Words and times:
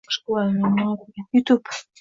youtube 1.37 1.71